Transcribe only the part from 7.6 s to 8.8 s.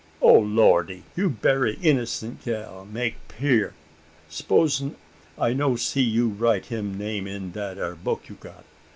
ere book you got?